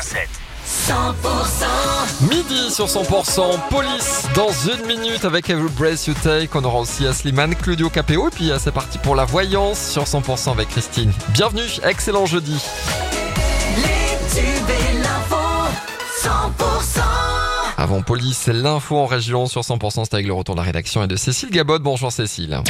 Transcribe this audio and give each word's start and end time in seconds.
100% 0.00 0.24
Midi 2.30 2.70
sur 2.70 2.86
100%, 2.86 3.68
police 3.68 4.24
dans 4.34 4.50
une 4.50 4.86
minute 4.86 5.26
avec 5.26 5.50
Every 5.50 5.68
Breath 5.68 6.06
You 6.06 6.14
Take. 6.22 6.48
On 6.54 6.64
aura 6.64 6.80
aussi 6.80 7.06
Asliman, 7.06 7.54
Claudio 7.54 7.90
Capéo. 7.90 8.28
Et 8.28 8.30
puis 8.30 8.50
euh, 8.50 8.58
c'est 8.58 8.72
parti 8.72 8.96
pour 8.96 9.14
la 9.14 9.26
voyance 9.26 9.78
sur 9.78 10.04
100% 10.04 10.52
avec 10.52 10.68
Christine. 10.68 11.12
Bienvenue, 11.34 11.68
excellent 11.84 12.24
jeudi. 12.24 12.56
Les 13.76 14.16
tubes 14.34 14.70
et 14.70 14.94
l'info 15.02 15.36
100% 16.22 17.00
Avant 17.76 18.00
police, 18.00 18.46
l'info 18.46 18.96
en 18.96 19.06
région 19.06 19.44
sur 19.46 19.60
100%, 19.60 20.04
c'est 20.04 20.14
avec 20.14 20.26
le 20.26 20.32
retour 20.32 20.54
de 20.54 20.60
la 20.60 20.64
rédaction 20.64 21.04
et 21.04 21.08
de 21.08 21.16
Cécile 21.16 21.50
Gabot. 21.50 21.78
Bonjour 21.78 22.10
Cécile. 22.10 22.62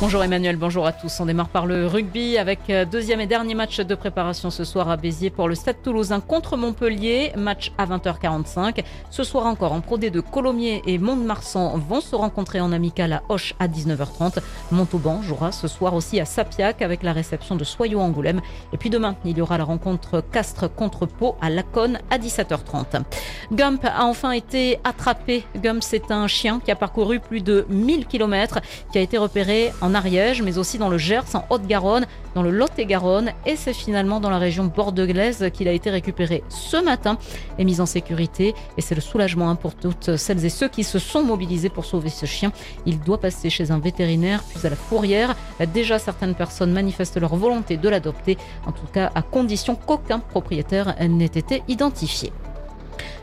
Bonjour 0.00 0.22
Emmanuel, 0.22 0.54
bonjour 0.54 0.86
à 0.86 0.92
tous. 0.92 1.18
On 1.18 1.26
démarre 1.26 1.48
par 1.48 1.66
le 1.66 1.88
rugby 1.88 2.38
avec 2.38 2.70
euh, 2.70 2.84
deuxième 2.84 3.20
et 3.20 3.26
dernier 3.26 3.56
match 3.56 3.80
de 3.80 3.94
préparation 3.96 4.48
ce 4.48 4.62
soir 4.62 4.88
à 4.88 4.96
Béziers 4.96 5.30
pour 5.30 5.48
le 5.48 5.56
Stade 5.56 5.82
Toulousain 5.82 6.20
contre 6.20 6.56
Montpellier. 6.56 7.32
Match 7.36 7.72
à 7.78 7.86
20h45. 7.86 8.84
Ce 9.10 9.24
soir 9.24 9.46
encore 9.46 9.72
en 9.72 9.80
Pro 9.80 9.98
D2, 9.98 10.20
Colomiers 10.20 10.82
et 10.86 10.98
Mont-de-Marsan 10.98 11.76
vont 11.78 12.00
se 12.00 12.14
rencontrer 12.14 12.60
en 12.60 12.70
amical 12.70 13.12
à 13.12 13.22
Hoche 13.28 13.54
à 13.58 13.66
19h30. 13.66 14.38
Montauban 14.70 15.20
jouera 15.20 15.50
ce 15.50 15.66
soir 15.66 15.94
aussi 15.94 16.20
à 16.20 16.24
Sapiac 16.24 16.80
avec 16.80 17.02
la 17.02 17.12
réception 17.12 17.56
de 17.56 17.64
Soyaux 17.64 17.98
Angoulême. 17.98 18.40
Et 18.72 18.76
puis 18.76 18.90
demain, 18.90 19.16
il 19.24 19.36
y 19.36 19.40
aura 19.40 19.58
la 19.58 19.64
rencontre 19.64 20.22
Castres 20.30 20.72
contre 20.72 21.06
Pau 21.06 21.34
à 21.40 21.50
Laconne 21.50 21.98
à 22.08 22.18
17h30. 22.18 23.02
Gump 23.50 23.84
a 23.84 24.04
enfin 24.04 24.30
été 24.30 24.78
attrapé. 24.84 25.44
Gump, 25.56 25.82
c'est 25.82 26.12
un 26.12 26.28
chien 26.28 26.60
qui 26.64 26.70
a 26.70 26.76
parcouru 26.76 27.18
plus 27.18 27.40
de 27.40 27.66
1000 27.68 28.06
km, 28.06 28.60
qui 28.92 28.98
a 28.98 29.00
été 29.00 29.18
repéré 29.18 29.72
en 29.80 29.87
Ariège, 29.94 30.42
mais 30.42 30.58
aussi 30.58 30.78
dans 30.78 30.88
le 30.88 30.98
Gers, 30.98 31.34
en 31.34 31.44
Haute-Garonne, 31.50 32.06
dans 32.34 32.42
le 32.42 32.50
Lot-et-Garonne, 32.50 33.32
et 33.46 33.56
c'est 33.56 33.72
finalement 33.72 34.20
dans 34.20 34.30
la 34.30 34.38
région 34.38 34.64
bordelaise 34.64 35.50
qu'il 35.52 35.68
a 35.68 35.72
été 35.72 35.90
récupéré 35.90 36.44
ce 36.48 36.76
matin 36.76 37.18
et 37.58 37.64
mis 37.64 37.80
en 37.80 37.86
sécurité. 37.86 38.54
Et 38.76 38.80
c'est 38.80 38.94
le 38.94 39.00
soulagement 39.00 39.50
hein, 39.50 39.54
pour 39.54 39.74
toutes 39.74 40.16
celles 40.16 40.44
et 40.44 40.50
ceux 40.50 40.68
qui 40.68 40.84
se 40.84 40.98
sont 40.98 41.22
mobilisés 41.22 41.68
pour 41.68 41.84
sauver 41.84 42.10
ce 42.10 42.26
chien. 42.26 42.52
Il 42.86 43.00
doit 43.00 43.20
passer 43.20 43.50
chez 43.50 43.70
un 43.70 43.78
vétérinaire, 43.78 44.42
puis 44.42 44.66
à 44.66 44.70
la 44.70 44.76
fourrière. 44.76 45.36
Déjà, 45.72 45.98
certaines 45.98 46.34
personnes 46.34 46.72
manifestent 46.72 47.20
leur 47.20 47.36
volonté 47.36 47.76
de 47.76 47.88
l'adopter, 47.88 48.38
en 48.66 48.72
tout 48.72 48.86
cas 48.92 49.10
à 49.14 49.22
condition 49.22 49.74
qu'aucun 49.74 50.18
propriétaire 50.18 50.94
n'ait 51.08 51.26
été 51.26 51.62
identifié. 51.68 52.32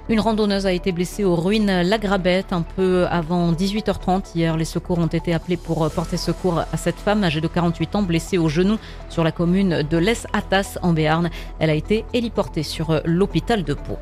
Une 0.08 0.20
randonneuse 0.20 0.68
a 0.68 0.72
été 0.72 0.92
blessée 0.92 1.24
aux 1.24 1.36
ruines 1.36 1.82
La 1.82 1.98
Grabette 1.98 2.54
un 2.54 2.62
peu 2.62 3.08
avant 3.08 3.52
18h30. 3.52 4.36
Hier, 4.36 4.56
les 4.56 4.64
secours 4.64 5.00
ont 5.00 5.08
été 5.08 5.34
appelés 5.34 5.58
pour 5.58 5.90
porter 5.90 6.16
secours 6.16 6.60
à 6.60 6.78
cette 6.78 6.98
femme 7.00 7.24
âgée 7.24 7.42
de 7.42 7.48
48 7.48 7.96
ans 7.96 8.04
blessée 8.04 8.38
au 8.38 8.48
genou 8.48 8.78
sur 9.10 9.24
la 9.24 9.32
commune 9.32 9.82
de 9.82 9.98
Les 9.98 10.28
Atas 10.32 10.78
en 10.84 10.94
Béarn. 10.94 11.32
Elle 11.58 11.72
a 11.72 11.74
été 11.74 12.06
héliportée 12.14 12.62
sur 12.62 13.02
l'hôpital 13.04 13.64
de 13.64 13.74
Pau. 13.74 13.98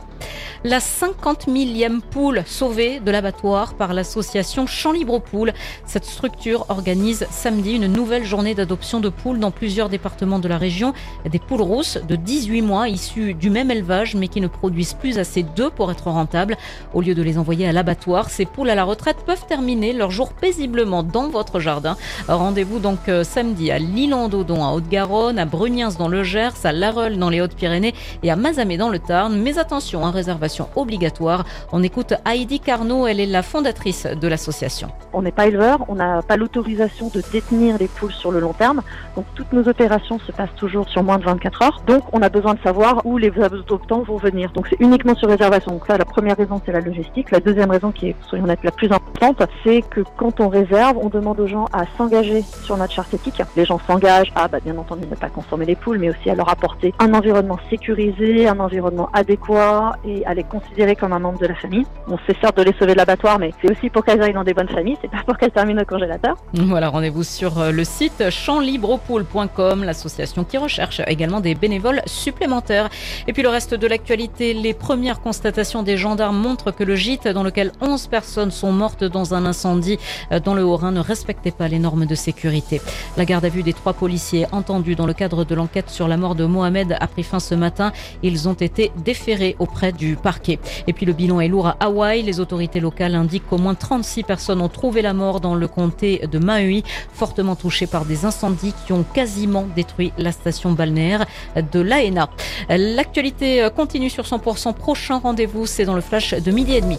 La 0.66 0.82
50 0.82 1.48
millième 1.48 2.02
poule 2.02 2.44
sauvée 2.46 3.00
de 3.00 3.12
l'abattoir 3.12 3.74
par 3.74 3.94
l'association 3.94 4.66
Champ 4.68 4.92
Libre 4.92 5.20
Poules. 5.20 5.54
Cette 5.86 6.06
structure 6.06 6.66
organise 6.70 7.28
samedi 7.30 7.74
une 7.74 7.88
nouvelle 7.88 8.26
journée 8.26 8.56
d'adoption 8.56 9.00
de 9.00 9.10
poules 9.10 9.40
dans 9.40 9.52
plusieurs 9.52 9.90
départements 9.90 10.40
de 10.40 10.48
la 10.48 10.58
région. 10.58 10.94
Des 11.30 11.40
poules 11.40 11.62
rousses 11.62 11.98
de 11.98 12.16
18 12.16 12.62
mois 12.62 12.90
issues 12.90 13.34
du 13.34 13.50
même 13.50 13.72
élevage 13.72 14.16
mais 14.16 14.28
qui 14.28 14.42
ne 14.42 14.48
produisent 14.48 14.94
plus 14.94 15.18
assez 15.18 15.44
d'œufs 15.44 15.72
pour 15.74 15.93
être 15.94 16.08
rentables. 16.08 16.58
Au 16.94 17.02
lieu 17.02 17.16
de 17.16 17.24
les 17.24 17.38
envoyer 17.38 17.68
à 17.68 17.72
l'abattoir, 17.72 18.30
ces 18.30 18.46
poules 18.46 18.70
à 18.70 18.76
la 18.76 18.84
retraite 18.84 19.18
peuvent 19.26 19.46
terminer 19.48 19.94
leur 19.94 20.12
jour 20.12 20.34
paisiblement 20.34 21.04
dans 21.04 21.30
votre 21.30 21.60
jardin. 21.60 21.96
Rendez-vous 22.28 22.80
donc 22.80 23.08
euh, 23.08 23.24
samedi 23.24 23.72
à 23.72 23.80
Lille-en-Dodon 23.80 24.62
en 24.62 24.74
Haute-Garonne, 24.74 25.40
à 25.40 25.46
Bruniens 25.46 25.90
dans 25.98 26.08
le 26.08 26.24
Gers, 26.24 26.66
à 26.66 26.72
Larreul 26.72 27.18
dans 27.18 27.30
les 27.30 27.42
Hautes-Pyrénées 27.42 27.94
et 28.24 28.32
à 28.32 28.36
Mazamet 28.36 28.78
dans 28.78 28.90
le 28.90 29.00
Tarn. 29.00 29.40
Mais 29.40 29.58
attention, 29.58 30.06
hein, 30.06 30.12
réservation 30.12 30.68
obligatoire. 30.76 31.46
On 31.72 31.84
écoute 31.84 32.14
Heidi 32.26 32.60
Carnot, 32.60 33.08
elle 33.08 33.20
est 33.20 33.26
la 33.26 33.44
fondatrice 33.44 34.06
de 34.06 34.28
l'association. 34.28 34.90
On 35.14 35.22
n'est 35.22 35.32
pas 35.32 35.48
éleveur, 35.48 35.86
on 35.88 35.96
n'a 35.96 36.22
pas 36.22 36.38
l'autorisation 36.38 37.10
de 37.14 37.22
détenir 37.32 37.78
les 37.78 37.88
poules 37.88 38.12
sur 38.12 38.32
le 38.32 38.40
long 38.40 38.54
terme. 38.54 38.82
Donc 39.16 39.26
toutes 39.36 39.54
nos 39.54 39.68
opérations 39.68 40.20
se 40.20 40.32
passent 40.32 40.56
toujours 40.58 40.90
sur 40.90 41.04
moins 41.04 41.20
de 41.20 41.24
24 41.24 41.62
heures. 41.62 41.84
Donc 41.86 42.04
on 42.12 42.22
a 42.22 42.30
besoin 42.30 42.56
de 42.56 42.60
savoir 42.62 43.06
où 43.06 43.18
les 43.18 43.32
adoptants 43.42 44.02
vont 44.02 44.18
venir. 44.18 44.52
Donc 44.54 44.68
c'est 44.70 44.80
uniquement 44.80 45.16
sur 45.16 45.30
réservation. 45.30 45.80
Donc 45.84 45.92
ça, 45.92 45.98
la 45.98 46.06
première 46.06 46.38
raison, 46.38 46.62
c'est 46.66 46.72
la 46.72 46.80
logistique. 46.80 47.30
La 47.30 47.42
deuxième 47.42 47.70
raison, 47.70 47.92
qui 47.92 48.08
est, 48.08 48.16
soyons 48.30 48.46
honnêtes, 48.46 48.64
la 48.64 48.72
plus 48.72 48.90
importante, 48.90 49.44
c'est 49.66 49.82
que 49.82 50.00
quand 50.16 50.40
on 50.40 50.48
réserve, 50.48 50.98
on 50.98 51.10
demande 51.10 51.42
aux 51.42 51.48
gens 51.48 51.66
à 51.74 51.84
s'engager 51.98 52.42
sur 52.64 52.78
notre 52.78 52.94
charte 52.94 53.14
éthique. 53.14 53.42
Les 53.58 53.66
gens 53.66 53.82
s'engagent 53.86 54.32
à, 54.34 54.48
bah, 54.48 54.60
bien 54.64 54.78
entendu, 54.78 55.06
ne 55.06 55.16
pas 55.16 55.28
consommer 55.28 55.66
les 55.66 55.76
poules, 55.76 55.98
mais 55.98 56.10
aussi 56.10 56.30
à 56.30 56.36
leur 56.36 56.48
apporter 56.48 56.94
un 57.00 57.14
environnement 57.14 57.60
sécurisé, 57.70 58.48
un 58.48 58.62
environnement 58.62 59.10
adéquat 59.12 59.98
et 60.06 60.26
à 60.26 60.34
les 60.34 60.46
considérer 60.46 60.96
comme 60.96 61.12
un 61.12 61.20
membre 61.20 61.40
de 61.40 61.48
la 61.48 61.56
famille. 61.56 61.86
On 62.08 62.18
sait 62.20 62.38
certes 62.40 62.56
de 62.56 62.64
les 62.64 62.74
sauver 62.80 62.94
de 62.94 63.00
l'abattoir, 63.00 63.38
mais 63.38 63.52
c'est 63.62 63.70
aussi 63.70 63.90
pour 63.90 64.06
qu'elles 64.06 64.22
aillent 64.22 64.32
dans 64.32 64.46
des 64.46 64.54
bonnes 64.54 64.70
familles, 64.70 64.98
c'est 65.02 65.12
pas 65.12 65.24
pour 65.26 65.38
qu'elles 65.38 65.52
terminent 65.52 65.82
au 65.82 65.86
congélateur. 65.86 66.38
Voilà, 66.54 66.88
rendez-vous 66.88 67.24
sur 67.24 67.60
euh, 67.60 67.72
le 67.72 67.84
site 67.84 68.30
champslibreaupoule.com, 68.30 69.84
l'association 69.84 70.46
qui 70.46 70.58
recherche 70.58 71.02
également 71.08 71.42
des 71.42 71.56
bénévoles 71.56 72.02
supplémentaires. 72.06 72.90
Et 73.28 73.34
puis 73.34 73.44
le 73.44 73.50
reste 73.50 73.74
de 73.74 73.86
l'actualité, 73.86 74.54
les 74.54 74.74
premières 74.74 75.20
constatations 75.20 75.73
des 75.82 75.98
gendarmes 75.98 76.38
montrent 76.38 76.72
que 76.72 76.84
le 76.84 76.96
gîte 76.96 77.28
dans 77.28 77.42
lequel 77.42 77.72
11 77.82 78.08
personnes 78.08 78.52
sont 78.52 78.72
mortes 78.72 79.04
dans 79.04 79.34
un 79.34 79.46
incendie 79.46 79.98
euh, 80.32 80.40
dans 80.40 80.54
le 80.54 80.64
Haut-Rhin 80.64 80.92
ne 80.92 81.00
respectait 81.00 81.52
pas 81.52 81.68
les 81.68 81.80
normes 81.80 82.06
de 82.06 82.14
sécurité. 82.14 82.82
La 83.18 83.26
garde 83.26 83.46
à 83.46 83.50
vue 83.50 83.64
des 83.64 83.74
trois 83.74 83.94
policiers 83.94 84.46
entendus 84.52 84.96
dans 84.96 85.08
le 85.08 85.14
cadre 85.14 85.46
de 85.46 85.56
l'enquête 85.56 85.90
sur 85.90 86.08
la 86.08 86.18
mort 86.18 86.36
de 86.36 86.46
Mohamed 86.46 86.96
a 87.00 87.08
pris 87.08 87.24
fin 87.24 87.40
ce 87.40 87.56
matin. 87.56 87.92
Ils 88.22 88.48
ont 88.48 88.54
été 88.54 88.92
déférés 88.98 89.56
auprès 89.58 89.92
du 89.92 90.16
parquet. 90.16 90.60
Et 90.86 90.94
puis 90.94 91.06
le 91.06 91.14
bilan 91.14 91.40
est 91.40 91.48
lourd 91.48 91.68
à 91.68 91.78
Hawaï. 91.80 92.22
Les 92.22 92.40
autorités 92.40 92.80
locales 92.80 93.16
indiquent 93.16 93.48
qu'au 93.48 93.58
moins 93.58 93.74
36 93.74 94.24
personnes 94.24 94.62
ont 94.62 94.70
trouvé 94.70 95.02
la 95.02 95.14
mort 95.14 95.40
dans 95.40 95.56
le 95.56 95.68
comté 95.68 96.28
de 96.30 96.38
Maui, 96.38 96.84
fortement 97.14 97.56
touché 97.56 97.88
par 97.88 98.06
des 98.06 98.26
incendies 98.26 98.74
qui 98.86 98.94
ont 98.94 99.06
quasiment 99.14 99.66
détruit 99.76 100.12
la 100.18 100.32
station 100.32 100.74
balnéaire 100.74 101.26
de 101.56 101.80
l'AENA. 101.80 102.30
L'actualité 102.70 103.68
continue 103.76 104.10
sur 104.10 104.26
100% 104.26 104.74
prochain 104.74 105.20
rendez-vous, 105.20 105.63
c'est 105.66 105.86
dans 105.86 105.96
le 105.96 106.02
flash 106.02 106.34
de 106.34 106.52
midi 106.52 106.76
et 106.76 106.82
demi. 106.82 106.98